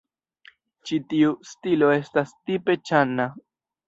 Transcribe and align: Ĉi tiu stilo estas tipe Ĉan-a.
Ĉi 0.89 0.97
tiu 1.11 1.35
stilo 1.49 1.89
estas 1.97 2.31
tipe 2.47 2.77
Ĉan-a. 2.91 3.27